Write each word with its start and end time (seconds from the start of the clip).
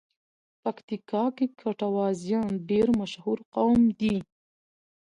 پکیتیکا 0.61 1.23
کې 1.35 1.45
ګټوازیان 1.61 2.49
ډېر 2.69 2.87
مشهور 2.99 3.37
قوم 3.53 3.81
دی. 3.99 4.15